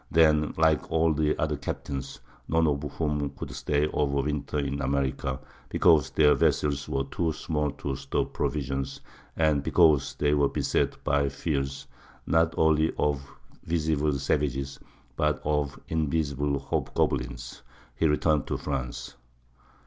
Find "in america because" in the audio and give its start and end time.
4.57-6.09